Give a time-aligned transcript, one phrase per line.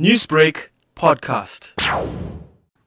[0.00, 1.70] Newsbreak podcast.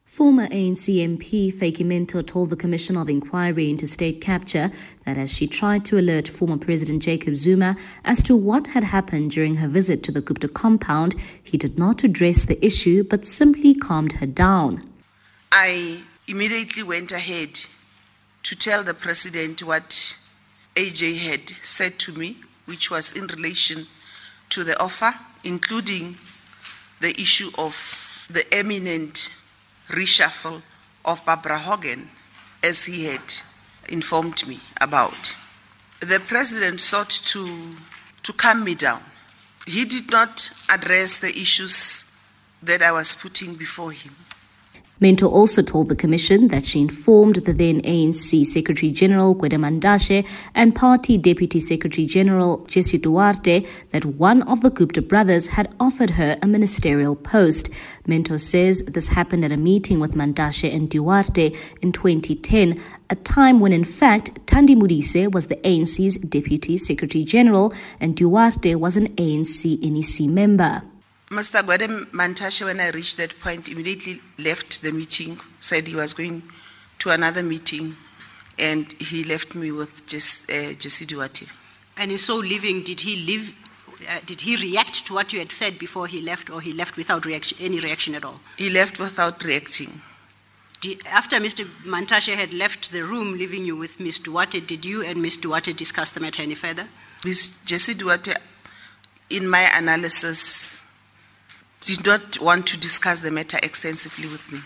[0.04, 4.73] Former ANC MP Vytjie Mentor told the Commission of Inquiry into State Capture
[5.05, 9.31] that as she tried to alert former President Jacob Zuma as to what had happened
[9.31, 13.74] during her visit to the Gupta compound, he did not address the issue but simply
[13.74, 14.84] calmed her down.
[15.50, 17.62] I immediately went ahead
[18.44, 20.18] to tell the President what
[20.76, 22.36] Ajay had said to me,
[22.66, 23.88] which was in relation
[24.50, 25.14] to the offer,
[25.46, 26.18] including
[27.00, 29.32] the issue of the eminent
[29.89, 30.61] reshuffle
[31.06, 32.09] of Barbara Hogan,
[32.61, 33.36] as he had
[33.88, 35.36] informed me about.
[36.00, 37.75] The president sought to,
[38.23, 39.03] to calm me down.
[39.66, 42.03] He did not address the issues
[42.61, 44.16] that I was putting before him.
[45.00, 50.25] Mentor also told the Commission that she informed the then ANC Secretary General Gwede Mantashe
[50.56, 56.09] and Party Deputy Secretary General Jessie Duarte that one of the Gupta brothers had offered
[56.11, 57.70] her a ministerial post.
[58.08, 62.81] Mentor says this happened at a meeting with Mantashe and Duarte in 2010,
[63.12, 68.73] a time when in fact Thandi Modise was the ANC's Deputy Secretary General and Duarte
[68.73, 70.81] was an ANC NEC member.
[71.30, 71.61] Mr.
[71.61, 76.42] Gwede Mantashe, when I reached that point, immediately left the meeting, said he was going
[77.00, 77.95] to another meeting,
[78.58, 81.47] and he left me with just, uh, Jessie Duarte.
[81.97, 83.53] And in so leaving, did he leave?
[84.08, 86.95] Uh, did he react to what you had said before he left, or he left
[86.95, 88.39] without reaction, any reaction at all?
[88.56, 90.02] He left without reacting.
[90.80, 91.66] Did, after Mr.
[91.84, 94.19] Mantashe had left the room, leaving you with Ms.
[94.19, 95.38] Duarte, did you and Ms.
[95.38, 96.88] Duarte discuss the matter any further?
[97.25, 97.50] Ms.
[97.66, 98.34] Jessie Duarte,
[99.30, 100.77] in my analysis,
[101.81, 104.59] did not want to discuss the matter extensively with me.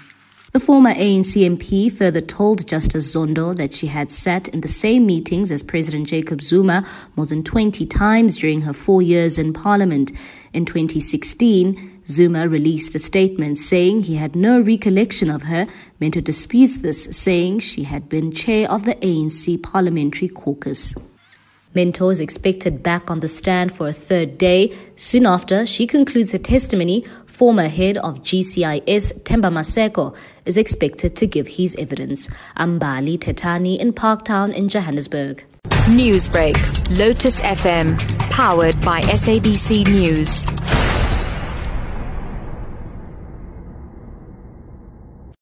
[0.54, 5.06] The former ANC MP further told Justice Zondo that she had sat in the same
[5.06, 10.12] meetings as President Jacob Zuma more than 20 times during her four years in Parliament.
[10.52, 15.68] In 2016, Zuma released a statement saying he had no recollection of her.
[16.02, 20.96] Mentor disputes this, saying she had been chair of the ANC Parliamentary Caucus.
[21.74, 24.78] Mentor is expected back on the stand for a third day.
[24.98, 27.06] Soon after, she concludes her testimony.
[27.28, 30.14] Former head of GCIS, Themba Maseko,
[30.46, 32.28] is expected to give his evidence.
[32.58, 35.44] Mbali Thethani in Parktown in Johannesburg.
[35.88, 36.56] Newsbreak,
[36.98, 37.98] Lotus FM,
[38.30, 40.46] powered by SABC News.